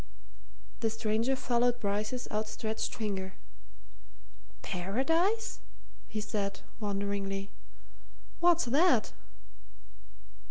[0.79, 3.35] The stranger followed Bryce's outstretched finger.
[4.63, 5.59] "Paradise?"
[6.07, 7.51] he said, wonderingly.
[8.39, 9.13] "What's that?"